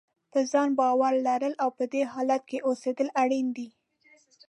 په 0.31 0.39
ځان 0.51 0.69
باور 0.79 1.13
لرل 1.27 1.53
او 1.63 1.69
په 1.77 1.83
دې 1.93 2.01
حالت 2.13 2.41
کې 2.49 2.63
اوسېدل 2.67 3.07
اړین 3.21 3.47
دي. 3.57 3.67